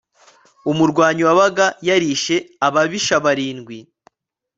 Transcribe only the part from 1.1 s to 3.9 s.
wabaga yarishe ababisha barindwi